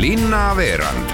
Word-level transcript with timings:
linnaveerand 0.00 1.10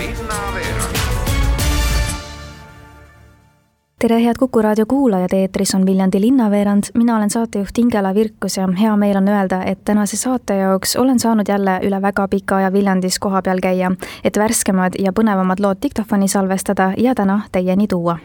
tere, 3.99 4.25
head 4.25 4.35
Kuku 4.39 4.63
raadio 4.63 4.87
kuulajad, 4.87 5.33
eetris 5.33 5.75
on 5.75 5.87
Viljandi 5.87 6.21
linnaveerand, 6.21 6.83
mina 6.95 7.17
olen 7.17 7.31
saatejuht 7.31 7.79
Ingela 7.79 8.15
Virkus 8.15 8.57
ja 8.57 8.69
hea 8.81 8.97
meel 8.97 9.17
on 9.17 9.29
öelda, 9.29 9.63
et 9.65 9.85
tänase 9.85 10.17
saate 10.17 10.57
jaoks 10.57 10.97
olen 10.97 11.19
saanud 11.19 11.49
jälle 11.49 11.79
üle 11.83 12.03
väga 12.03 12.29
pika 12.29 12.57
aja 12.57 12.73
Viljandis 12.73 13.19
kohapeal 13.19 13.63
käia, 13.63 13.93
et 14.25 14.39
värskemad 14.39 14.99
ja 14.99 15.13
põnevamad 15.13 15.63
lood 15.63 15.79
diktofoni 15.83 16.29
salvestada 16.29 16.93
ja 16.99 17.15
täna 17.15 17.41
teieni 17.53 17.87
tuua 17.87 18.19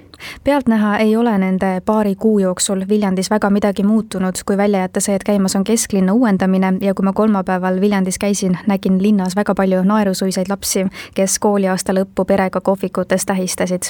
pealtnäha 0.44 0.98
ei 0.98 1.16
ole 1.16 1.38
nende 1.38 1.82
paari 1.86 2.16
kuu 2.16 2.40
jooksul 2.40 2.86
Viljandis 2.90 3.30
väga 3.30 3.50
midagi 3.50 3.84
muutunud, 3.84 4.36
kui 4.46 4.58
välja 4.58 4.80
jätta 4.80 5.00
see, 5.00 5.16
et 5.16 5.24
käimas 5.24 5.56
on 5.56 5.64
kesklinna 5.64 6.14
uuendamine 6.14 6.74
ja 6.82 6.94
kui 6.94 7.04
ma 7.06 7.14
kolmapäeval 7.14 7.82
Viljandis 7.82 8.20
käisin, 8.20 8.58
nägin 8.68 9.02
linnas 9.04 9.36
väga 9.36 9.56
palju 9.56 9.84
naerusuiseid 9.84 10.50
lapsi, 10.50 10.86
kes 11.16 11.40
kooliaasta 11.40 11.94
lõppu 11.94 12.26
perega 12.26 12.62
kohvikutes 12.62 13.26
tähistasid. 13.26 13.82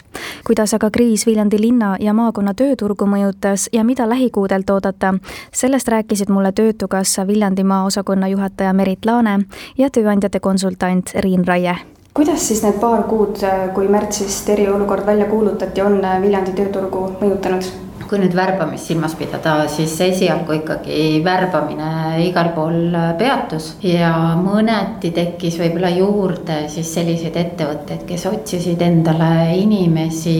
kuidas 0.47 0.73
aga 0.73 0.91
kriis 0.91 1.25
Viljandi 1.25 1.61
linna 1.61 1.95
ja 1.99 2.13
maakonna 2.13 2.53
tööturgu 2.53 3.05
mõjutas 3.05 3.69
ja 3.73 3.83
mida 3.83 4.09
lähikuudelt 4.09 4.69
oodata, 4.69 5.13
sellest 5.51 5.87
rääkisid 5.87 6.29
mulle 6.29 6.51
Töötukassa 6.51 7.27
Viljandimaa 7.27 7.83
osakonna 7.85 8.27
juhataja 8.27 8.73
Merit 8.73 9.05
Laane 9.05 9.39
ja 9.77 9.89
tööandjate 9.89 10.39
konsultant 10.39 11.11
Riin 11.15 11.47
Raie 11.47 11.96
kuidas 12.17 12.47
siis 12.47 12.63
need 12.65 12.79
paar 12.81 13.03
kuud, 13.05 13.43
kui 13.75 13.89
märtsist 13.93 14.47
eriolukord 14.49 15.05
välja 15.05 15.27
kuulutati, 15.29 15.83
on 15.85 15.99
Viljandi 16.23 16.55
tööturgu 16.57 17.11
mõjutanud? 17.21 17.75
kui 18.07 18.21
nüüd 18.21 18.31
värbamist 18.31 18.87
silmas 18.87 19.17
pidada, 19.19 19.65
siis 19.67 19.91
esialgu 19.99 20.53
ikkagi 20.61 21.19
värbamine 21.25 22.21
igal 22.23 22.53
pool 22.55 22.95
peatus 23.19 23.73
ja 23.83 24.13
mõneti 24.39 25.11
tekkis 25.11 25.57
võib-olla 25.59 25.91
juurde 25.91 26.61
siis 26.71 26.93
selliseid 26.95 27.35
ettevõtteid, 27.35 28.05
kes 28.07 28.23
otsisid 28.31 28.79
endale 28.87 29.57
inimesi, 29.59 30.37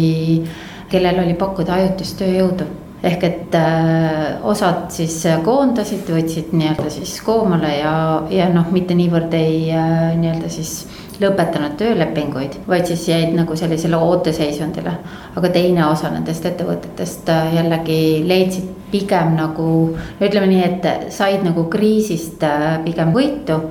kellel 0.87 1.19
oli 1.25 1.35
pakkuda 1.35 1.75
ajutist 1.75 2.21
tööjõudu 2.23 2.69
ehk 3.03 3.23
et 3.27 3.57
äh, 3.59 4.39
osad 4.47 4.87
siis 4.95 5.19
koondasid, 5.45 6.07
võtsid 6.09 6.55
nii-öelda 6.55 6.87
siis 6.89 7.19
koomale 7.25 7.75
ja, 7.81 7.91
ja 8.33 8.47
noh, 8.53 8.71
mitte 8.73 8.95
niivõrd 8.97 9.35
ei 9.37 9.67
äh, 9.75 10.15
nii-öelda 10.17 10.49
siis 10.55 10.79
lõpetanud 11.21 11.75
töölepinguid, 11.79 12.59
vaid 12.67 12.87
siis 12.89 13.07
jäid 13.09 13.35
nagu 13.37 13.55
sellisele 13.55 13.97
ooteseisundile. 13.97 14.93
aga 15.35 15.49
teine 15.49 15.85
osa 15.85 16.09
nendest 16.09 16.45
ettevõtetest 16.45 17.29
äh, 17.29 17.53
jällegi 17.55 18.23
leidsid 18.27 18.73
pigem 18.91 19.35
nagu, 19.35 19.97
ütleme 20.21 20.47
nii, 20.47 20.63
et 20.63 21.13
said 21.13 21.43
nagu 21.43 21.67
kriisist 21.69 22.43
äh, 22.43 22.79
pigem 22.85 23.13
võitu 23.13 23.61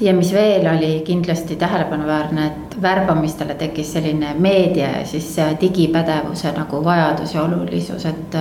ja 0.00 0.14
mis 0.16 0.32
veel 0.32 0.66
oli 0.68 1.00
kindlasti 1.06 1.56
tähelepanuväärne, 1.56 2.46
et 2.46 2.82
värbamistele 2.82 3.54
tekkis 3.54 3.92
selline 3.92 4.34
meedia 4.38 4.98
ja 4.98 5.04
siis 5.06 5.38
äh, 5.38 5.54
digipädevuse 5.60 6.52
nagu 6.56 6.84
vajadus 6.84 7.34
ja 7.34 7.42
olulisus, 7.42 8.06
et 8.06 8.40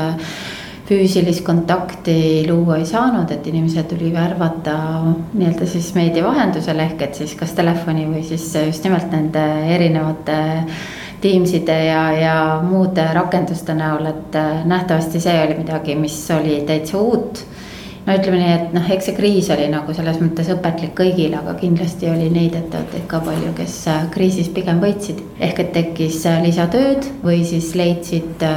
füüsilist 0.90 1.44
kontakti 1.46 2.46
luua 2.48 2.80
ei 2.82 2.86
saanud, 2.90 3.30
et 3.32 3.48
inimesi 3.48 3.84
tuli 3.92 4.10
värvata 4.14 4.78
nii-öelda 5.38 5.68
siis 5.70 5.92
meedia 5.94 6.24
vahendusel 6.26 6.82
ehk 6.82 7.04
et 7.06 7.20
siis 7.20 7.36
kas 7.38 7.54
telefoni 7.58 8.08
või 8.10 8.24
siis 8.26 8.48
just 8.66 8.88
nimelt 8.88 9.14
nende 9.14 9.46
erinevate 9.76 10.40
Teamside 11.22 11.76
ja, 11.84 12.04
ja 12.16 12.36
muude 12.64 13.04
rakenduste 13.14 13.74
näol, 13.76 14.06
et 14.08 14.36
äh, 14.40 14.62
nähtavasti 14.66 15.20
see 15.20 15.36
oli 15.44 15.58
midagi, 15.58 15.98
mis 16.00 16.16
oli 16.32 16.62
täitsa 16.68 16.98
uut 16.98 17.42
no 18.10 18.18
ütleme 18.18 18.42
nii, 18.42 18.54
et 18.58 18.72
noh, 18.74 18.92
eks 18.96 19.12
see 19.12 19.18
kriis 19.18 19.50
oli 19.54 19.70
nagu 19.70 19.94
selles 19.94 20.18
mõttes 20.18 20.50
õpetlik 20.50 20.96
kõigile, 20.98 21.38
aga 21.44 21.54
kindlasti 21.60 22.10
oli 22.10 22.32
neid 22.34 22.58
ettevõtteid 22.58 23.06
ka 23.08 23.22
palju, 23.26 23.54
kes 23.58 23.80
äh, 23.94 24.06
kriisis 24.14 24.50
pigem 24.54 24.82
võitsid. 24.82 25.22
ehk 25.40 25.66
et 25.66 25.74
tekkis 25.78 26.24
äh, 26.26 26.42
lisatööd 26.46 27.06
või 27.24 27.44
siis 27.46 27.76
leidsid 27.78 28.48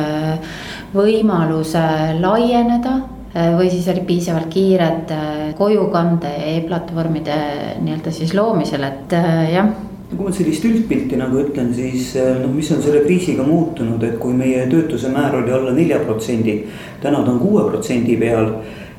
võimaluse 0.95 1.85
laieneda 2.21 2.97
äh, 3.35 3.55
või 3.57 3.71
siis 3.73 3.89
oli 3.93 4.05
piisavalt 4.07 4.51
kiired 4.53 5.13
äh, 5.15 5.39
kojukande 5.59 6.33
ja 6.33 6.51
e-platvormide 6.59 7.39
nii-öelda 7.83 8.13
siis 8.13 8.35
loomisel, 8.37 8.85
et 8.89 9.17
äh, 9.17 9.49
jah 9.57 9.73
kui 10.13 10.27
ma 10.27 10.33
sellist 10.37 10.65
üldpilti 10.69 11.17
nagu 11.17 11.39
ütlen, 11.41 11.71
siis 11.73 12.11
noh, 12.21 12.51
mis 12.53 12.69
on 12.75 12.83
selle 12.85 12.99
kriisiga 13.07 13.47
muutunud, 13.49 14.03
et 14.05 14.19
kui 14.21 14.35
meie 14.37 14.67
töötuse 14.69 15.09
määr 15.09 15.39
oli 15.39 15.55
alla 15.57 15.73
nelja 15.73 16.03
protsendi, 16.05 16.59
täna 17.01 17.23
ta 17.25 17.33
on 17.33 17.39
kuue 17.41 17.63
protsendi 17.71 18.19
peal 18.21 18.51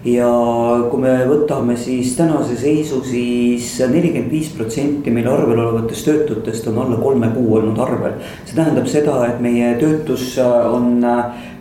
ja 0.05 0.29
kui 0.91 0.99
me 0.99 1.13
võtame 1.29 1.77
siis 1.79 2.15
tänase 2.17 2.57
seisu 2.59 2.99
siis, 3.07 3.69
siis 3.77 3.89
nelikümmend 3.91 4.31
viis 4.31 4.49
protsenti 4.55 5.11
meil 5.13 5.29
arvel 5.31 5.61
olevatest 5.63 6.09
töötutest 6.09 6.67
on 6.71 6.81
alla 6.83 6.99
kolme 6.99 7.29
kuu 7.35 7.55
olnud 7.59 7.79
arvel. 7.79 8.17
see 8.45 8.55
tähendab 8.55 8.87
seda, 8.91 9.21
et 9.29 9.39
meie 9.41 9.73
töötus 9.79 10.35
on 10.39 11.05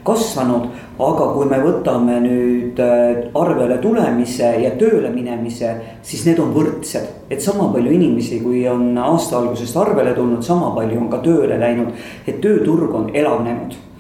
kasvanud, 0.03 0.67
aga 0.99 1.29
kui 1.37 1.47
me 1.47 1.61
võtame 1.63 2.17
nüüd 2.25 2.81
äh, 2.83 3.29
arvele 3.39 3.77
tulemise 3.79 4.49
ja 4.65 4.73
tööle 4.79 5.13
minemise, 5.15 5.77
siis 6.03 6.25
need 6.27 6.43
on 6.43 6.51
võrdsed. 6.57 7.07
et 7.31 7.41
sama 7.41 7.71
palju 7.73 7.95
inimesi, 7.95 8.41
kui 8.43 8.67
on 8.69 8.99
aasta 8.99 9.39
algusest 9.39 9.79
arvele 9.79 10.17
tulnud, 10.19 10.43
sama 10.43 10.75
palju 10.75 10.99
on 10.99 11.09
ka 11.13 11.23
tööle 11.23 11.61
läinud, 11.63 11.95
et 12.27 12.43
tööturg 12.43 12.99
on 12.99 13.11
elavnenud 13.15 13.79
Äh, 13.79 13.92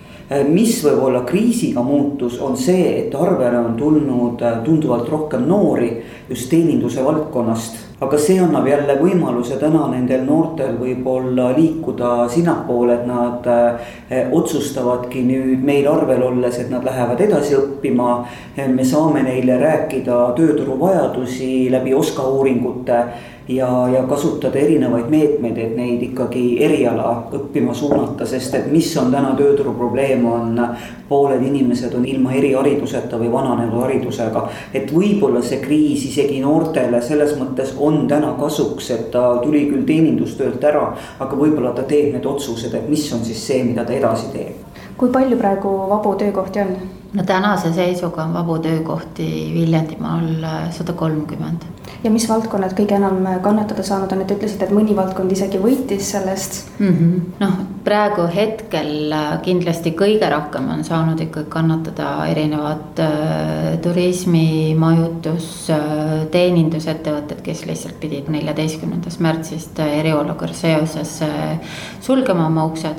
mis 0.48 0.78
võib-olla 0.84 1.22
kriisiga 1.26 1.82
muutus, 1.84 2.38
on 2.40 2.56
see, 2.56 2.84
et 3.02 3.14
arvele 3.14 3.58
on 3.58 3.74
tulnud 3.78 4.42
äh, 4.42 4.60
tunduvalt 4.64 5.08
rohkem 5.10 5.46
noori 5.48 5.90
just 6.28 6.50
teeninduse 6.50 7.04
valdkonnast. 7.04 7.80
aga 8.02 8.18
see 8.18 8.34
annab 8.42 8.66
jälle 8.66 8.96
võimaluse 8.98 9.54
täna 9.60 9.84
nendel 9.92 10.24
noortel 10.26 10.72
võib-olla 10.78 11.52
liikuda 11.54 12.28
sinnapoole, 12.32 12.96
et 12.96 13.06
nad 13.06 13.46
äh, 13.46 14.32
otsustavadki 14.32 15.22
nüüd 15.26 15.62
meil 15.64 15.86
arvel 15.90 16.22
olles, 16.26 16.58
et 16.58 16.70
nad 16.70 16.84
lähevad 16.84 17.20
edasi 17.20 17.54
õppima. 17.58 18.24
me 18.56 18.84
saame 18.84 19.22
neile 19.22 19.58
rääkida 19.58 20.32
tööturu 20.36 20.78
vajadusi 20.80 21.70
läbi 21.70 21.94
OSKA 21.94 22.22
uuringute 22.22 23.04
ja, 23.48 23.88
ja 23.88 24.02
kasutada 24.02 24.58
erinevaid 24.58 25.08
meetmeid, 25.10 25.58
et 25.58 25.74
neid 25.76 26.02
ikkagi 26.02 26.44
eriala 26.64 27.08
õppima 27.34 27.74
suunata, 27.74 28.26
sest 28.26 28.54
et 28.54 28.68
mis 28.72 28.88
on 29.00 29.10
täna 29.12 29.34
tööturu 29.38 29.74
probleem, 29.78 30.24
on 30.26 30.60
pooled 31.08 31.42
inimesed 31.44 31.94
on 31.98 32.06
ilma 32.08 32.32
erihariduseta 32.38 33.18
või 33.20 33.32
vananenud 33.32 33.82
haridusega. 33.82 34.46
et 34.74 34.92
võib-olla 34.94 35.42
see 35.42 35.60
kriis 35.60 36.06
isegi 36.08 36.40
noortele 36.40 37.02
selles 37.02 37.36
mõttes 37.38 37.74
on 37.78 38.06
täna 38.08 38.34
kasuks, 38.40 38.90
et 38.90 39.10
ta 39.10 39.36
tuli 39.42 39.66
küll 39.70 39.84
teenindustöölt 39.86 40.64
ära, 40.64 40.92
aga 41.18 41.36
võib-olla 41.36 41.74
ta 41.76 41.82
teeb 41.82 42.12
need 42.14 42.26
otsused, 42.26 42.74
et 42.74 42.88
mis 42.88 43.12
on 43.12 43.24
siis 43.24 43.46
see, 43.46 43.62
mida 43.64 43.84
ta 43.84 43.92
edasi 43.92 44.32
teeb. 44.32 44.82
kui 44.96 45.10
palju 45.10 45.36
praegu 45.36 45.76
vabu 45.90 46.14
töökohti 46.14 46.60
on? 46.60 47.01
No 47.12 47.22
tänase 47.28 47.72
seisuga 47.72 48.24
on 48.24 48.34
vabu 48.34 48.58
töökohti 48.58 49.28
Viljandimaal 49.54 50.46
sada 50.70 50.92
kolmkümmend 50.92 51.68
ja 52.02 52.10
mis 52.10 52.24
valdkonnad 52.28 52.74
kõige 52.76 52.96
enam 52.96 53.20
kannatada 53.42 53.84
saanud 53.86 54.12
on, 54.14 54.22
et 54.22 54.30
te 54.30 54.36
ütlesite, 54.36 54.66
et 54.66 54.74
mõni 54.74 54.94
valdkond 54.96 55.32
isegi 55.34 55.60
võitis 55.62 56.10
sellest 56.14 56.58
mm 56.78 56.88
-hmm.? 56.88 57.20
noh, 57.42 57.58
praegu 57.84 58.26
hetkel 58.34 59.12
äh, 59.12 59.28
kindlasti 59.42 59.92
kõige 59.98 60.30
rohkem 60.30 60.68
on 60.74 60.84
saanud 60.84 61.20
ikkagi 61.20 61.50
kannatada 61.50 62.14
erinevad 62.30 63.02
äh, 63.04 63.78
turismi, 63.82 64.74
majutus 64.78 65.70
äh,, 65.70 66.26
teenindusettevõtted, 66.30 67.42
kes 67.42 67.66
lihtsalt 67.66 68.00
pidid 68.00 68.28
neljateistkümnendast 68.28 69.20
märtsist 69.20 69.78
äh, 69.78 69.98
eriolukorra 70.00 70.54
seoses 70.54 71.20
äh, 71.22 71.60
sulgema 72.00 72.46
oma 72.46 72.64
uksed 72.64 72.98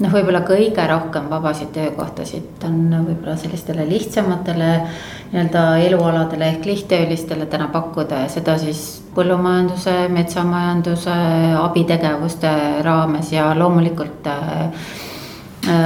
noh, 0.00 0.12
võib-olla 0.12 0.40
kõige 0.46 0.84
rohkem 0.88 1.28
vabasid 1.30 1.72
töökohtasid 1.74 2.64
on 2.66 2.80
võib-olla 3.06 3.36
sellistele 3.40 3.84
lihtsamatele 3.88 4.70
nii-öelda 5.32 5.64
elualadele 5.84 6.48
ehk 6.54 6.66
lihttöölistele 6.66 7.46
täna 7.50 7.68
pakkuda 7.72 8.24
ja 8.24 8.32
seda 8.32 8.56
siis 8.58 8.82
põllumajanduse, 9.14 9.94
metsamajanduse, 10.14 11.16
abitegevuste 11.60 12.52
raames 12.86 13.32
ja 13.32 13.50
loomulikult 13.58 14.30
äh, 14.30 14.86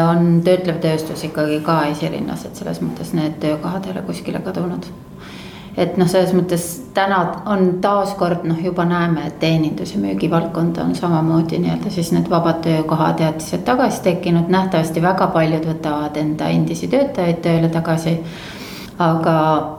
on 0.09 0.41
töötlev 0.47 0.79
tööstus 0.83 1.25
ikkagi 1.27 1.59
ka 1.67 1.81
esirinnas, 1.91 2.47
et 2.47 2.57
selles 2.57 2.81
mõttes 2.85 3.11
need 3.17 3.41
töökohad 3.43 3.89
ei 3.89 3.97
ole 3.97 4.07
kuskile 4.07 4.43
kadunud 4.45 4.87
et 5.77 5.97
noh, 5.99 6.09
selles 6.09 6.33
mõttes 6.37 6.65
täna 6.95 7.21
on 7.51 7.79
taaskord 7.83 8.45
noh, 8.47 8.59
juba 8.63 8.85
näeme, 8.89 9.27
et 9.29 9.39
teenindus 9.43 9.95
ja 9.95 10.01
müügivaldkond 10.03 10.79
on 10.83 10.95
samamoodi 10.95 11.59
nii-öelda 11.63 11.91
siis 11.91 12.13
need 12.15 12.31
vabad 12.31 12.63
töökohad 12.67 13.21
ja 13.21 13.33
lihtsalt 13.35 13.65
tagasi 13.65 14.03
tekkinud, 14.03 14.51
nähtavasti 14.55 15.03
väga 15.03 15.27
paljud 15.35 15.67
võtavad 15.73 16.17
enda 16.21 16.51
endisi 16.55 16.89
töötajaid 16.93 17.43
tööle 17.43 17.73
tagasi 17.75 18.19
aga 18.99 19.37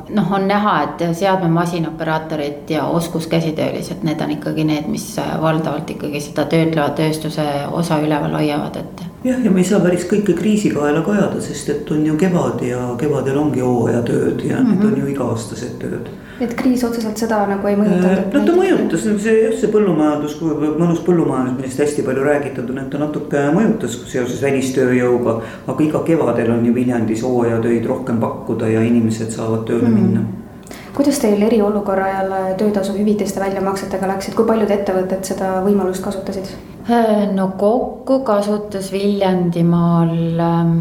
noh, 0.10 0.32
on 0.36 0.48
näha, 0.48 0.76
et 0.84 1.04
seadme 1.16 1.48
masinaoperaatorid 1.54 2.70
ja 2.70 2.86
oskuskäsitöölised, 2.86 4.04
need 4.04 4.22
on 4.22 4.32
ikkagi 4.36 4.64
need, 4.68 4.90
mis 4.92 5.08
valdavalt 5.42 5.90
ikkagi 5.96 6.22
seda 6.22 6.46
töötleva 6.52 6.90
tööstuse 6.98 7.46
osa 7.72 8.00
üleval 8.04 8.36
hoiavad, 8.36 8.76
et 8.82 9.06
jah, 9.24 9.40
ja 9.40 9.52
me 9.52 9.64
ei 9.64 9.70
saa 9.70 9.80
päris 9.84 10.04
kõike 10.10 10.36
kriisikaela 10.38 11.02
ka 11.06 11.16
ajada, 11.16 11.42
sest 11.42 11.72
et 11.72 11.92
on 11.92 12.06
ju 12.06 12.18
kevad 12.20 12.62
ja 12.68 12.82
kevadel 13.00 13.40
ongi 13.40 13.64
hooajatööd 13.64 14.44
ja 14.44 14.60
mm 14.60 14.66
-hmm. 14.66 14.76
need 14.76 14.92
on 14.92 15.00
ju 15.00 15.14
iga-aastased 15.16 15.80
tööd 15.80 16.12
et 16.42 16.54
kriis 16.58 16.84
otseselt 16.84 17.20
seda 17.20 17.42
nagu 17.48 17.68
ei 17.70 17.78
mõjutanud? 17.80 18.34
no 18.34 18.44
ta 18.48 18.56
mõjutas, 18.58 19.06
see 19.24 19.36
jah, 19.40 19.54
see 19.56 19.72
põllumajandus, 19.72 20.38
mõnus 20.42 21.04
põllumajandus, 21.06 21.58
millest 21.62 21.84
hästi 21.86 22.06
palju 22.08 22.26
räägitud 22.26 22.72
on, 22.74 22.82
et 22.84 22.90
ta 22.92 23.02
natuke 23.02 23.44
mõjutas 23.56 24.00
seoses 24.12 24.42
välistööjõuga. 24.44 25.38
aga 25.68 25.86
iga 25.86 26.02
kevadel 26.08 26.52
on 26.58 26.66
ju 26.66 26.74
Viljandis 26.76 27.24
hooajatöid 27.24 27.86
rohkem 27.88 28.20
pakkuda 28.20 28.68
ja 28.74 28.84
inimesed 28.84 29.32
saavad 29.32 29.64
tööle 29.70 29.88
mm. 29.88 30.02
minna 30.02 30.26
kuidas 30.96 31.18
teil 31.20 31.42
eriolukorra 31.44 32.06
ajal 32.06 32.36
töötasu 32.60 32.94
hüvitiste 32.96 33.40
väljamaksetega 33.44 34.08
läks, 34.08 34.30
et 34.30 34.36
kui 34.38 34.48
paljud 34.48 34.72
ettevõtted 34.72 35.28
seda 35.28 35.58
võimalust 35.66 36.04
kasutasid? 36.04 36.52
no 37.36 37.50
kokku 37.60 38.22
kasutas 38.28 38.92
Viljandimaal 38.94 40.40
ähm, 40.40 40.78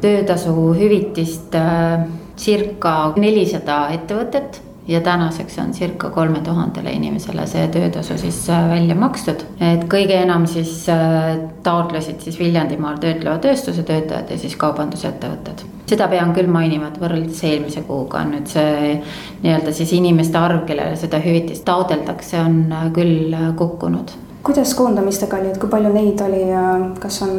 töötasu 0.00 0.72
hüvitist 0.78 1.56
äh, 1.58 2.06
circa 2.38 2.94
nelisada 3.16 3.88
ettevõtet 3.96 4.62
ja 4.88 5.00
tänaseks 5.00 5.58
on 5.58 5.72
circa 5.72 6.10
kolme 6.10 6.40
tuhandele 6.40 6.90
inimesele 6.90 7.46
see 7.46 7.68
töötasu 7.68 8.18
siis 8.18 8.50
äh, 8.50 8.68
välja 8.70 8.94
makstud. 8.94 9.44
et 9.60 9.84
kõige 9.84 10.16
enam 10.22 10.46
siis 10.46 10.88
äh, 10.88 11.38
taotlesid 11.62 12.20
siis 12.24 12.38
Viljandimaal 12.38 12.96
töötleva 12.98 13.38
tööstuse 13.38 13.82
töötajad 13.82 14.30
ja 14.30 14.38
siis 14.38 14.56
kaubandusettevõtted. 14.56 15.64
seda 15.86 16.08
pean 16.08 16.32
küll 16.36 16.48
mainima, 16.52 16.88
et 16.88 17.00
võrreldes 17.00 17.42
eelmise 17.44 17.82
kuuga 17.88 18.22
on 18.24 18.32
nüüd 18.36 18.48
see 18.48 18.94
nii-öelda 19.42 19.72
siis 19.72 19.92
inimeste 19.92 20.38
arv, 20.38 20.64
kellele 20.66 20.96
seda 20.96 21.20
hüvitist 21.20 21.64
taodeldakse, 21.68 22.40
on 22.40 22.72
äh, 22.72 22.88
küll 22.92 23.36
kukkunud. 23.56 24.16
kuidas 24.42 24.72
koondamistega 24.74 25.36
oli, 25.36 25.52
et 25.52 25.60
kui 25.60 25.68
palju 25.68 25.92
neid 25.92 26.24
oli 26.24 26.48
ja 26.48 26.64
kas 27.00 27.22
on 27.28 27.36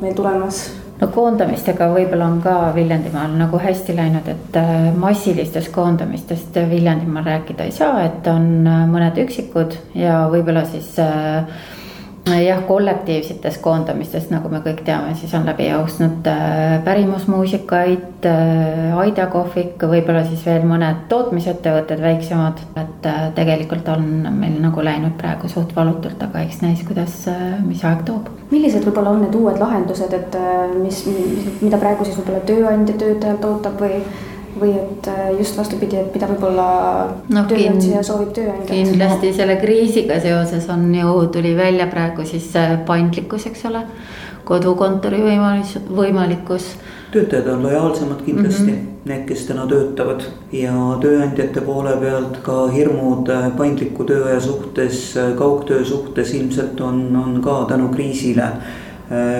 veel 0.00 0.14
tulemas 0.14 0.68
no 1.02 1.08
koondamistega 1.10 1.88
võib-olla 1.90 2.28
on 2.30 2.38
ka 2.44 2.54
Viljandimaal 2.76 3.34
nagu 3.36 3.58
hästi 3.60 3.96
läinud, 3.98 4.28
et 4.30 4.58
äh, 4.58 4.88
massilistest 4.96 5.72
koondamistest 5.74 6.56
Viljandimaal 6.70 7.26
rääkida 7.26 7.66
ei 7.66 7.74
saa, 7.74 8.04
et 8.06 8.26
on 8.30 8.66
äh, 8.70 8.84
mõned 8.90 9.18
üksikud 9.24 9.76
ja 9.98 10.22
võib-olla 10.32 10.64
siis 10.70 10.94
äh, 11.02 11.42
jah, 12.26 12.62
kollektiivsetest 12.66 13.60
koondamistest, 13.62 14.30
nagu 14.30 14.48
me 14.52 14.60
kõik 14.62 14.82
teame, 14.86 15.14
siis 15.18 15.32
on 15.34 15.46
läbi 15.46 15.66
jooksnud 15.66 16.26
äh, 16.30 16.76
pärimusmuusikaid, 16.84 18.26
äh, 18.30 18.98
Aida 19.02 19.26
kohvik, 19.32 19.82
võib-olla 19.90 20.22
siis 20.28 20.44
veel 20.46 20.66
mõned 20.68 21.06
tootmisettevõtted 21.10 22.02
väiksemad. 22.02 22.62
et 22.76 23.06
äh, 23.10 23.22
tegelikult 23.34 23.88
on 23.88 24.06
meil 24.38 24.58
nagu 24.62 24.84
läinud 24.84 25.16
praegu 25.18 25.48
suht 25.48 25.74
valutult, 25.76 26.22
aga 26.22 26.44
eks 26.46 26.62
näis, 26.62 26.84
kuidas, 26.86 27.26
mis 27.66 27.84
aeg 27.84 28.04
toob. 28.06 28.30
millised 28.50 28.84
võib-olla 28.86 29.16
on 29.16 29.24
need 29.26 29.34
uued 29.34 29.58
lahendused, 29.58 30.12
et 30.12 30.36
mis, 30.78 31.04
mida 31.60 31.78
praegu 31.78 32.04
siis 32.04 32.18
võib-olla 32.20 32.44
tööandja 32.46 32.98
töötajalt 33.02 33.50
ootab 33.50 33.80
või 33.82 33.98
või 34.60 34.72
et 34.76 35.08
äh, 35.08 35.30
just 35.38 35.56
vastupidi, 35.58 35.96
et 35.96 36.14
mida 36.14 36.28
võib-olla 36.30 36.66
no, 37.32 37.44
tööandja 37.48 38.02
soovib 38.04 38.34
tööandjalt? 38.36 38.70
kindlasti 38.70 39.32
selle 39.36 39.56
kriisiga 39.60 40.18
seoses 40.20 40.68
on 40.72 40.88
ju, 40.94 41.14
tuli 41.32 41.54
välja 41.56 41.88
praegu 41.90 42.26
siis 42.28 42.50
paindlikkus, 42.86 43.46
eks 43.50 43.64
ole. 43.70 43.86
kodukontori 44.44 45.20
võimalus, 45.22 45.76
võimalikkus. 45.88 46.74
töötajad 47.12 47.48
on 47.54 47.62
lojaalsemad 47.62 48.22
kindlasti 48.26 48.70
mm, 48.72 48.78
-hmm. 48.78 49.08
need, 49.08 49.24
kes 49.28 49.46
täna 49.46 49.66
töötavad 49.66 50.24
ja 50.52 50.72
tööandjate 51.00 51.60
poole 51.60 51.96
pealt 52.00 52.38
ka 52.42 52.68
hirmud 52.68 53.28
äh, 53.28 53.50
paindliku 53.56 54.04
tööaja 54.04 54.40
suhtes, 54.40 55.16
äh, 55.16 55.34
kaugtöö 55.36 55.84
suhtes 55.84 56.34
ilmselt 56.34 56.80
on, 56.80 57.16
on 57.16 57.42
ka 57.42 57.64
tänu 57.68 57.88
kriisile 57.88 58.42
Äh, 58.42 58.81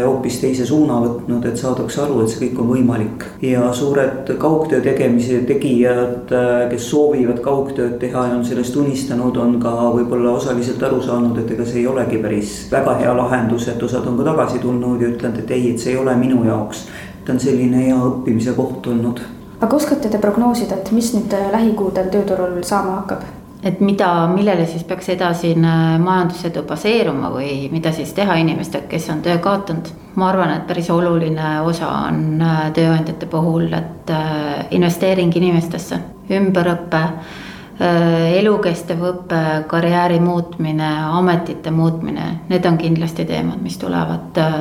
hoopis 0.05 0.37
teise 0.41 0.67
suuna 0.67 0.99
võtnud, 1.01 1.45
et 1.49 1.57
saadakse 1.57 2.03
aru, 2.03 2.21
et 2.23 2.33
see 2.33 2.43
kõik 2.43 2.61
on 2.61 2.69
võimalik. 2.75 3.25
ja 3.43 3.73
suured 3.73 4.29
kaugtöö 4.39 4.81
tegemise 4.85 5.41
tegijad, 5.49 6.33
äh, 6.33 6.69
kes 6.71 6.91
soovivad 6.91 7.41
kaugtööd 7.41 7.99
teha 7.99 8.27
ja 8.29 8.35
on 8.37 8.45
sellest 8.45 8.77
unistanud, 8.77 9.37
on 9.37 9.59
ka 9.61 9.73
võib-olla 9.97 10.37
osaliselt 10.37 10.83
aru 10.83 11.01
saanud, 11.03 11.39
et 11.39 11.51
ega 11.51 11.65
see 11.65 11.81
ei 11.81 11.87
olegi 11.87 12.19
päris 12.23 12.55
väga 12.73 12.99
hea 13.01 13.17
lahendus, 13.17 13.69
et 13.69 13.83
osad 13.83 14.07
on 14.07 14.19
ka 14.21 14.29
tagasi 14.31 14.59
tulnud 14.59 15.01
ja 15.01 15.09
ütlenud, 15.09 15.39
et 15.39 15.51
ei, 15.51 15.71
et 15.71 15.79
see 15.79 15.93
ei 15.93 15.99
ole 15.99 16.17
minu 16.17 16.45
jaoks. 16.45 16.87
ta 17.25 17.33
on 17.33 17.41
selline 17.41 17.85
hea 17.87 17.97
õppimise 17.97 18.57
koht 18.57 18.87
olnud. 18.87 19.21
aga 19.61 19.77
oskate 19.77 20.09
te 20.09 20.19
prognoosida, 20.19 20.75
et 20.75 20.93
mis 20.93 21.15
nüüd 21.15 21.39
lähikuudel 21.53 22.11
tööturul 22.11 22.61
saama 22.63 23.01
hakkab? 23.03 23.42
Et 23.63 23.81
mida, 23.81 24.27
millele 24.27 24.67
siis 24.67 24.85
peaks 24.85 25.09
edasine 25.15 25.99
majandusedu 26.03 26.65
baseeruma 26.67 27.31
või 27.31 27.69
mida 27.73 27.93
siis 27.93 28.13
teha 28.13 28.35
inimestega, 28.43 28.89
kes 28.91 29.11
on 29.15 29.23
töö 29.23 29.39
kaotanud. 29.39 29.93
ma 30.15 30.29
arvan, 30.29 30.51
et 30.57 30.67
päris 30.67 30.91
oluline 30.91 31.61
osa 31.61 31.89
on 32.09 32.43
äh, 32.43 32.67
tööandjate 32.73 33.27
puhul, 33.27 33.73
et 33.73 34.11
äh, 34.11 34.67
investeering 34.71 35.37
inimestesse, 35.37 36.01
ümberõpe 36.31 37.07
Äh, 37.07 37.52
elukestev 37.83 39.01
õpe, 39.09 39.41
karjääri 39.67 40.21
muutmine, 40.23 40.89
ametite 41.19 41.71
muutmine, 41.75 42.27
need 42.49 42.67
on 42.69 42.77
kindlasti 42.79 43.25
teemad, 43.27 43.63
mis 43.63 43.79
tulevad 43.81 44.39
äh, 44.39 44.53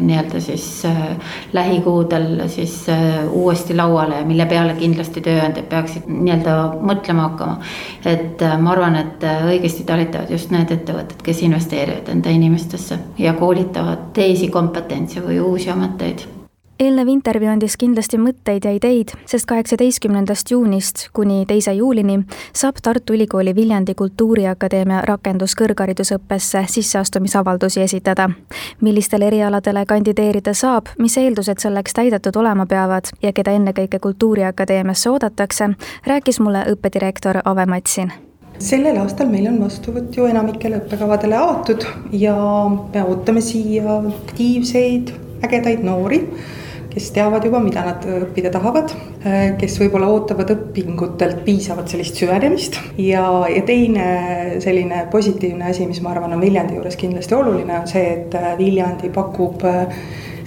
nii-öelda 0.00 0.40
siis 0.42 0.66
äh, 0.88 1.02
lähikuudel 1.52 2.48
siis 2.48 2.86
uuesti 3.30 3.76
lauale 3.76 4.22
ja 4.22 4.26
mille 4.26 4.46
peale 4.46 4.74
kindlasti 4.78 5.22
tööandjad 5.24 5.68
peaksid 5.70 6.08
nii-öelda 6.08 6.56
mõtlema 6.80 7.28
hakkama. 7.28 7.58
et 8.06 8.42
ma 8.58 8.72
arvan, 8.72 8.96
et 8.96 9.28
õigesti 9.52 9.84
talitavad 9.86 10.30
just 10.30 10.50
need 10.54 10.72
ettevõtted, 10.74 11.22
kes 11.22 11.44
investeerivad 11.46 12.08
enda 12.14 12.32
inimestesse 12.34 12.98
ja 13.18 13.34
koolitavad 13.38 14.10
teisi 14.16 14.48
kompetentse 14.48 15.22
või 15.22 15.40
uusi 15.40 15.70
ameteid 15.70 16.37
eelnev 16.78 17.08
intervjuu 17.10 17.50
andis 17.50 17.76
kindlasti 17.78 18.18
mõtteid 18.22 18.66
ja 18.66 18.72
ideid, 18.76 19.12
sest 19.26 19.48
kaheksateistkümnendast 19.50 20.50
juunist 20.52 21.08
kuni 21.16 21.42
teise 21.48 21.72
juulini 21.74 22.20
saab 22.56 22.78
Tartu 22.82 23.16
Ülikooli 23.16 23.54
Viljandi 23.54 23.94
Kultuuriakadeemia 23.98 25.00
rakenduskõrgharidusõppesse 25.08 26.64
sisseastumisavaldusi 26.68 27.82
esitada. 27.82 28.30
millistele 28.80 29.26
erialadele 29.26 29.84
kandideerida 29.86 30.54
saab, 30.54 30.86
mis 30.98 31.16
eeldused 31.18 31.58
selleks 31.58 31.92
täidetud 31.92 32.36
olema 32.36 32.66
peavad 32.66 33.10
ja 33.22 33.32
keda 33.32 33.50
ennekõike 33.50 33.98
Kultuuriakadeemiasse 33.98 35.10
oodatakse, 35.10 35.70
rääkis 36.06 36.40
mulle 36.40 36.64
õppedirektor 36.72 37.42
Ave 37.44 37.66
Matsin 37.66 38.12
sellel 38.58 38.96
aastal 38.98 39.28
meil 39.30 39.46
on 39.46 39.60
vastuvõtt 39.62 40.16
ju 40.16 40.26
enamikele 40.26 40.80
õppekavadele 40.80 41.36
avatud 41.38 41.84
ja 42.12 42.34
me 42.94 43.02
ootame 43.04 43.40
siia 43.40 43.98
aktiivseid, 43.98 45.12
ägedaid 45.46 45.84
noori 45.86 46.24
kes 46.98 47.12
teavad 47.14 47.44
juba, 47.46 47.60
mida 47.62 47.84
nad 47.86 48.02
õppida 48.10 48.50
tahavad, 48.50 48.90
kes 49.60 49.76
võib-olla 49.78 50.08
ootavad 50.10 50.50
õpingutelt 50.50 51.44
piisavat 51.46 51.92
sellist 51.92 52.18
süvenemist. 52.18 52.80
ja, 52.98 53.22
ja 53.46 53.62
teine 53.66 54.08
selline 54.62 55.04
positiivne 55.12 55.70
asi, 55.70 55.86
mis 55.86 56.02
ma 56.02 56.10
arvan, 56.16 56.34
on 56.34 56.42
Viljandi 56.42 56.74
juures 56.74 56.98
kindlasti 56.98 57.36
oluline, 57.38 57.76
on 57.78 57.86
see, 57.90 58.02
et 58.16 58.34
Viljandi 58.58 59.12
pakub 59.14 59.62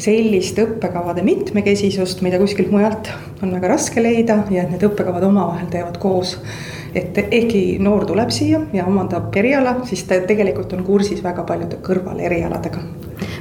sellist 0.01 0.59
õppekavade 0.59 1.23
mitmekesisust, 1.23 2.23
mida 2.25 2.41
kuskilt 2.41 2.71
mujalt 2.73 3.13
on 3.41 3.53
väga 3.55 3.71
raske 3.71 4.03
leida 4.03 4.41
ja 4.51 4.65
et 4.65 4.73
need 4.73 4.83
õppekavad 4.89 5.23
omavahel 5.29 5.71
teevad 5.71 6.01
koos 6.01 6.35
et 6.95 7.17
ehkki 7.23 7.77
noor 7.79 8.05
tuleb 8.05 8.29
siia 8.29 8.61
ja 8.73 8.85
omandab 8.85 9.35
eriala, 9.35 9.77
siis 9.87 10.03
ta 10.03 10.19
tegelikult 10.27 10.73
on 10.73 10.83
kursis 10.87 11.23
väga 11.23 11.43
paljude 11.47 11.79
kõrvalerialadega 11.83 12.83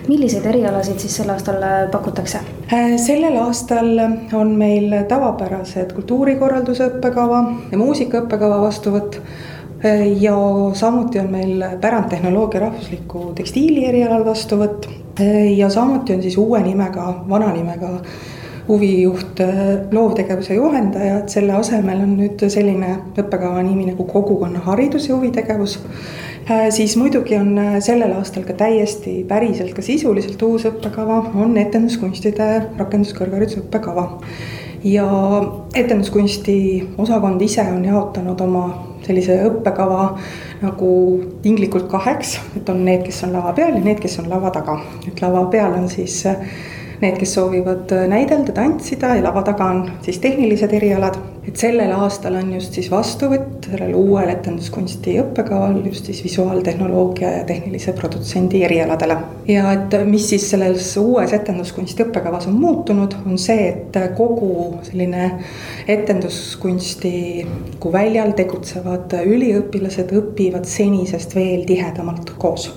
milliseid 0.08 0.46
erialasid 0.46 0.98
siis 1.02 1.16
sel 1.20 1.30
aastal 1.32 1.62
äh, 1.62 1.84
pakutakse? 1.92 2.40
Äh, 2.72 2.96
sellel 3.00 3.36
aastal 3.42 3.92
on 4.36 4.54
meil 4.58 4.94
tavapärased 5.08 5.94
kultuurikorralduse 5.96 6.88
õppekava 6.90 7.42
ja 7.70 7.78
muusikaõppekava 7.80 8.60
vastuvõtt 8.64 9.20
äh, 9.20 10.06
ja 10.22 10.34
samuti 10.78 11.22
on 11.22 11.30
meil 11.34 11.64
pärandtehnoloogia 11.80 12.64
rahvusliku 12.66 13.30
tekstiili 13.38 13.86
erialal 13.92 14.26
vastuvõtt 14.26 14.90
ja 15.56 15.68
samuti 15.70 16.14
on 16.14 16.22
siis 16.24 16.36
uue 16.40 16.62
nimega, 16.64 17.10
vana 17.28 17.50
nimega 17.52 17.90
huvijuht, 18.70 19.40
loovtegevuse 19.92 20.54
juhendaja, 20.54 21.20
et 21.20 21.32
selle 21.34 21.52
asemel 21.58 22.04
on 22.04 22.16
nüüd 22.20 22.42
selline 22.46 22.96
õppekava 23.18 23.62
nimi 23.66 23.88
nagu 23.90 24.06
kogukonnaharidus 24.08 25.10
ja 25.10 25.16
huvitegevus 25.16 25.80
Äh, 26.50 26.70
siis 26.70 26.96
muidugi 26.96 27.36
on 27.36 27.58
äh, 27.58 27.80
sellel 27.80 28.12
aastal 28.16 28.42
ka 28.42 28.54
täiesti 28.58 29.20
päriselt 29.28 29.74
ka 29.76 29.82
sisuliselt 29.84 30.40
uus 30.42 30.64
õppekava, 30.66 31.20
on 31.38 31.52
etenduskunstide 31.60 32.46
rakenduskõrghariduse 32.78 33.60
õppekava. 33.62 34.08
ja 34.84 35.06
etenduskunsti 35.76 36.54
osakond 36.98 37.42
ise 37.44 37.60
on 37.68 37.84
jaotanud 37.84 38.40
oma 38.40 38.62
sellise 39.04 39.36
õppekava 39.44 40.16
nagu 40.62 40.90
tinglikult 41.42 41.90
kaheks, 41.92 42.38
et 42.56 42.68
on 42.72 42.80
need, 42.84 43.04
kes 43.04 43.22
on 43.28 43.36
lava 43.36 43.52
peal 43.52 43.76
ja 43.76 43.84
need, 43.84 44.00
kes 44.00 44.18
on 44.18 44.30
lava 44.32 44.50
taga. 44.50 44.80
et 45.06 45.20
lava 45.22 45.44
peal 45.52 45.76
on 45.76 45.88
siis 45.92 46.24
äh, 46.26 46.40
need, 47.00 47.16
kes 47.18 47.34
soovivad 47.34 47.92
näidelda, 48.08 48.52
tantsida 48.52 49.14
ja 49.16 49.24
lava 49.24 49.42
taga 49.46 49.66
on 49.72 49.84
siis 50.02 50.18
tehnilised 50.18 50.72
erialad. 50.76 51.18
et 51.48 51.56
sellel 51.56 51.90
aastal 51.96 52.34
on 52.36 52.52
just 52.52 52.74
siis 52.76 52.90
vastuvõtt 52.92 53.64
sellel 53.70 53.94
uuel 53.96 54.28
etenduskunsti 54.28 55.14
õppekaval 55.22 55.78
just 55.86 56.10
siis 56.10 56.20
visuaaltehnoloogia 56.24 57.30
ja 57.38 57.44
tehnilise 57.44 57.92
produtsendi 57.92 58.62
erialadele. 58.64 59.16
ja 59.48 59.72
et 59.72 59.96
mis 60.04 60.28
siis 60.28 60.50
selles 60.50 60.96
uues 61.00 61.32
etenduskunsti 61.32 62.04
õppekavas 62.04 62.46
on 62.48 62.60
muutunud, 62.60 63.16
on 63.26 63.38
see, 63.38 63.68
et 63.68 63.98
kogu 64.16 64.78
selline 64.82 65.32
etenduskunsti 65.88 67.14
kui 67.80 67.92
väljal 67.92 68.36
tegutsevad 68.36 69.16
üliõpilased 69.24 70.12
õpivad 70.20 70.68
senisest 70.68 71.34
veel 71.34 71.64
tihedamalt 71.66 72.36
koos 72.38 72.70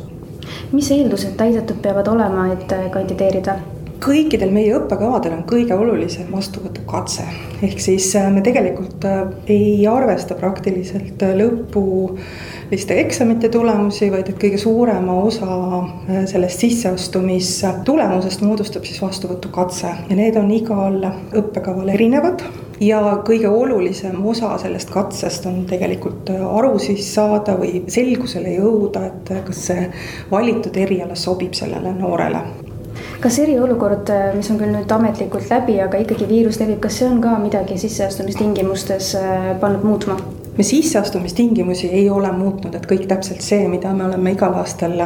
mis 0.71 0.89
eeldused 0.91 1.37
täidetud 1.37 1.79
peavad 1.81 2.07
olema, 2.07 2.47
et 2.53 2.71
äh, 2.71 2.89
kandideerida? 2.91 3.59
Kõikidel 4.03 4.51
meie 4.53 4.73
õppekavadel 4.77 5.35
on 5.37 5.43
kõige 5.47 5.75
olulisem 5.79 6.27
vastuvõtukatse, 6.33 7.25
ehk 7.63 7.79
siis 7.81 8.09
äh, 8.19 8.27
me 8.33 8.43
tegelikult 8.45 9.05
äh, 9.07 9.21
ei 9.51 9.85
arvesta 9.87 10.35
praktiliselt 10.39 11.23
lõpuliste 11.39 12.97
eksamite 13.03 13.49
tulemusi, 13.53 14.09
vaid 14.11 14.33
et 14.33 14.39
kõige 14.41 14.59
suurema 14.61 15.15
osa 15.23 15.83
sellest 16.29 16.65
sisseastumistulemusest 16.65 18.43
moodustab 18.43 18.87
siis 18.87 18.99
vastuvõtukatse 19.03 19.93
ja 20.09 20.19
need 20.19 20.37
on 20.39 20.51
igal 20.51 20.99
õppekaval 21.31 21.93
erinevad. 21.95 22.43
Ja 22.83 22.99
kõige 23.23 23.47
olulisem 23.47 24.17
osa 24.27 24.57
sellest 24.59 24.89
katsest 24.91 25.45
on 25.47 25.61
tegelikult 25.69 26.33
aru 26.33 26.73
siis 26.81 27.05
saada 27.13 27.55
või 27.61 27.85
selgusele 27.87 28.57
jõuda, 28.57 29.05
et 29.07 29.33
kas 29.47 29.63
see 29.69 29.87
valitud 30.31 30.81
eriala 30.83 31.15
sobib 31.15 31.55
sellele 31.55 31.93
noorele 31.95 32.41
kas 33.21 33.39
eriolukord, 33.43 34.09
mis 34.37 34.49
on 34.51 34.59
küll 34.61 34.73
nüüd 34.73 34.91
ametlikult 34.91 35.49
läbi, 35.51 35.77
aga 35.83 36.01
ikkagi 36.03 36.27
viirus 36.29 36.59
levib, 36.61 36.79
kas 36.83 36.99
see 36.99 37.09
on 37.09 37.21
ka 37.23 37.35
midagi 37.41 37.77
sisseastumistingimustes 37.81 39.13
äh, 39.19 39.51
pannud 39.61 39.85
muutma? 39.87 40.17
me 40.53 40.63
sisseastumistingimusi 40.63 41.87
ei 41.89 42.09
ole 42.13 42.29
muutnud, 42.31 42.75
et 42.77 42.85
kõik 42.85 43.07
täpselt 43.09 43.41
see, 43.41 43.63
mida 43.71 43.89
me 43.97 44.05
oleme 44.05 44.35
igal 44.35 44.53
aastal 44.59 44.99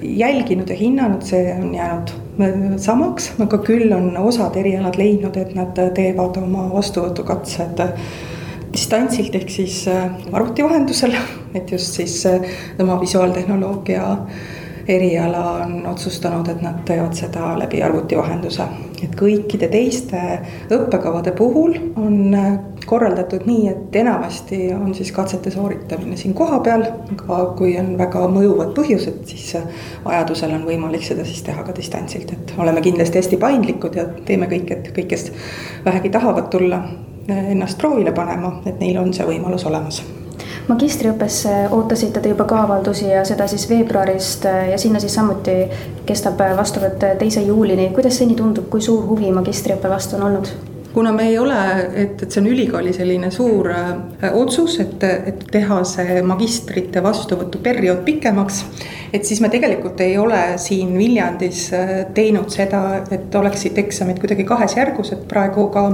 jälginud 0.00 0.70
ja 0.70 0.76
hinnanud, 0.78 1.26
see 1.28 1.42
on 1.52 1.74
jäänud 1.74 2.80
samaks, 2.80 3.32
aga 3.44 3.58
küll 3.66 3.92
on 3.92 4.14
osad 4.16 4.56
erialad 4.56 4.96
leidnud, 4.96 5.36
et 5.36 5.52
nad 5.58 5.76
teevad 5.94 6.40
oma 6.40 6.70
vastuvõtukatsed 6.72 7.84
distantsilt 8.72 9.34
ehk 9.36 9.50
siis 9.52 9.82
äh, 9.90 10.08
arvuti 10.32 10.64
vahendusel, 10.64 11.16
et 11.56 11.72
just 11.72 12.00
siis 12.00 12.22
tema 12.76 12.96
äh, 12.96 13.00
visuaaltehnoloogia 13.00 14.06
eriala 14.88 15.52
on 15.52 15.86
otsustanud, 15.86 16.48
et 16.48 16.62
nad 16.62 16.80
teevad 16.88 17.12
seda 17.16 17.52
läbi 17.58 17.82
arvuti 17.82 18.16
vahenduse. 18.16 18.64
et 19.02 19.12
kõikide 19.14 19.68
teiste 19.70 20.18
õppekavade 20.74 21.30
puhul 21.38 21.76
on 21.96 22.34
äh, 22.34 22.58
korraldatud 22.86 23.44
nii, 23.46 23.68
et 23.68 23.96
enamasti 23.96 24.72
on 24.74 24.94
siis 24.94 25.12
katsete 25.12 25.50
sooritamine 25.54 26.16
siin 26.16 26.34
kohapeal, 26.34 26.82
aga 27.14 27.38
kui 27.58 27.76
on 27.78 27.92
väga 27.98 28.24
mõjuvad 28.32 28.72
põhjused, 28.74 29.20
siis 29.28 29.52
vajadusel 30.04 30.56
on 30.56 30.66
võimalik 30.66 31.06
seda 31.06 31.26
siis 31.28 31.44
teha 31.46 31.62
ka 31.62 31.76
distantsilt, 31.76 32.32
et 32.32 32.54
oleme 32.58 32.82
kindlasti 32.82 33.22
hästi 33.22 33.38
paindlikud 33.38 33.98
ja 34.00 34.08
teeme 34.24 34.50
kõik, 34.50 34.72
et 34.74 34.92
kõik, 34.96 35.12
kes 35.14 35.30
vähegi 35.84 36.10
tahavad 36.10 36.50
tulla 36.50 36.82
ennast 37.28 37.78
proovile 37.78 38.12
panema, 38.16 38.56
et 38.66 38.80
neil 38.80 38.98
on 38.98 39.12
see 39.14 39.26
võimalus 39.28 39.68
olemas 39.68 40.02
magistriõppesse 40.68 41.54
ootasite 41.72 42.20
te 42.20 42.32
juba 42.32 42.44
ka 42.48 42.62
avaldusi 42.66 43.08
ja 43.08 43.24
seda 43.28 43.46
siis 43.48 43.68
veebruarist 43.70 44.44
ja 44.44 44.78
sinna 44.78 45.00
siis 45.00 45.14
samuti 45.16 45.58
kestab 46.06 46.40
vastuvõtt 46.56 47.04
teise 47.18 47.42
juulini. 47.42 47.90
kuidas 47.94 48.18
seni 48.18 48.36
tundub, 48.36 48.68
kui 48.70 48.84
suur 48.84 49.06
huvi 49.08 49.32
magistriõppe 49.32 49.88
vastu 49.88 50.16
on 50.16 50.28
olnud? 50.30 50.52
kuna 50.98 51.12
me 51.12 51.28
ei 51.28 51.38
ole, 51.38 51.58
et, 51.94 52.22
et 52.22 52.30
see 52.32 52.40
on 52.42 52.48
ülikooli 52.50 52.92
selline 52.96 53.30
suur 53.30 53.68
äh, 53.70 54.32
otsus, 54.34 54.78
et, 54.82 55.04
et 55.04 55.44
teha 55.52 55.76
see 55.86 56.22
magistrite 56.26 57.02
vastuvõtuperiood 57.04 58.00
pikemaks, 58.06 58.62
et 59.14 59.28
siis 59.28 59.38
me 59.44 59.50
tegelikult 59.52 60.00
ei 60.02 60.16
ole 60.18 60.40
siin 60.58 60.96
Viljandis 60.98 61.68
äh, 61.76 61.92
teinud 62.16 62.50
seda, 62.50 62.82
et 63.14 63.34
oleksid 63.34 63.78
eksamid 63.84 64.18
kuidagi 64.18 64.48
kahes 64.48 64.74
järgus, 64.80 65.12
et 65.14 65.22
praegu 65.30 65.68
ka 65.74 65.86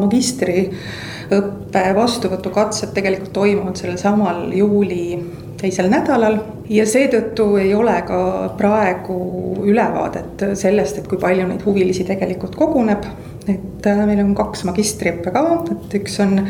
magistriõppe 1.30 1.94
vastuvõtukatsed 1.94 2.92
tegelikult 2.94 3.32
toimuvad 3.32 3.76
sellel 3.76 3.98
samal 3.98 4.52
juuli 4.52 5.18
teisel 5.60 5.88
nädalal 5.90 6.38
ja 6.68 6.84
seetõttu 6.86 7.56
ei 7.60 7.74
ole 7.74 7.94
ka 8.06 8.18
praegu 8.58 9.18
ülevaadet 9.64 10.44
sellest, 10.58 10.98
et 10.98 11.08
kui 11.08 11.18
palju 11.18 11.46
neid 11.48 11.64
huvilisi 11.64 12.04
tegelikult 12.04 12.56
koguneb. 12.56 13.04
et 13.48 13.86
äh, 13.86 14.06
meil 14.06 14.20
on 14.22 14.34
kaks 14.34 14.64
magistriõppekava, 14.64 15.64
et 15.70 15.94
üks 15.98 16.14
on 16.24 16.46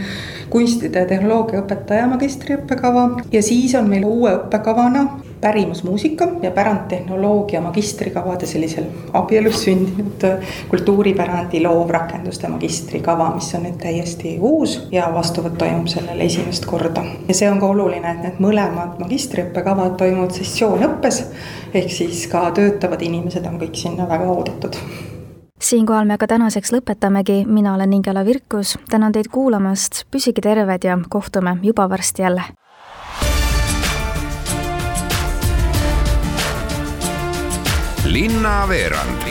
kunstide 0.50 1.00
ja 1.02 1.06
tehnoloogia 1.10 1.64
õpetaja 1.64 2.06
magistriõppekava 2.06 3.08
ja 3.32 3.42
siis 3.42 3.74
on 3.74 3.88
meil 3.90 4.04
uue 4.06 4.30
õppekavana 4.36 5.02
pärimusmuusika 5.44 6.28
ja 6.42 6.50
pärandtehnoloogia 6.50 7.60
magistrikavade 7.60 8.46
sellisel 8.46 8.84
abielus 9.12 9.64
sündinud 9.64 10.24
kultuuripärandi 10.68 11.62
loovrakenduste 11.62 12.48
magistrikava, 12.48 13.28
mis 13.34 13.50
on 13.54 13.66
nüüd 13.66 13.76
täiesti 13.82 14.38
uus 14.40 14.78
ja 14.92 15.10
vastuvõtt 15.12 15.58
toimub 15.60 15.90
sellele 15.92 16.24
esimest 16.24 16.64
korda. 16.66 17.04
ja 17.28 17.34
see 17.34 17.50
on 17.50 17.60
ka 17.60 17.68
oluline, 17.76 18.10
et 18.10 18.24
need 18.24 18.40
mõlemad 18.40 18.96
magistriõppekavad 19.04 19.98
toimuvad 20.00 20.32
sessioonõppes 20.32 21.20
ehk 21.74 21.92
siis 21.92 22.24
ka 22.32 22.46
töötavad 22.56 23.04
inimesed 23.04 23.44
on 23.44 23.60
kõik 23.60 23.76
sinna 23.84 24.08
väga 24.08 24.32
oodatud. 24.32 24.80
Siinkohal 25.60 26.08
me 26.08 26.16
ka 26.18 26.26
tänaseks 26.26 26.72
lõpetamegi, 26.72 27.42
mina 27.46 27.74
olen 27.74 27.92
Ingela 27.92 28.24
Virkus, 28.24 28.78
tänan 28.88 29.12
teid 29.12 29.28
kuulamast, 29.32 30.06
püsige 30.10 30.40
terved 30.40 30.84
ja 30.88 30.98
kohtume 31.08 31.58
juba 31.62 31.90
varsti 31.90 32.22
jälle 32.22 32.63
linnaveerand 38.04 39.24